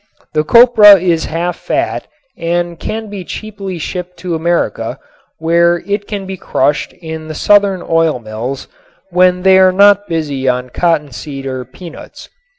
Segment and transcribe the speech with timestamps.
[0.33, 4.97] The copra is half fat and can be cheaply shipped to America,
[5.37, 8.67] where it can be crushed in the southern oilmills
[9.11, 12.29] when they are not busy on cottonseed or peanuts.